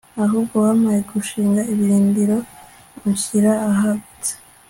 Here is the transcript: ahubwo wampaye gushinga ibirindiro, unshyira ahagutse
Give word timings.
ahubwo 0.25 0.55
wampaye 0.65 1.01
gushinga 1.11 1.61
ibirindiro, 1.71 2.37
unshyira 3.05 3.51
ahagutse 3.69 4.31